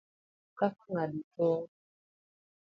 Kaka 0.57 0.83
ng'ado 0.91 1.19
tong', 1.35 1.67